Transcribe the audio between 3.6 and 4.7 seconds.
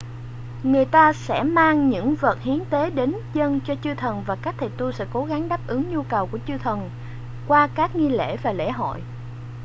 cho chư thần và các thầy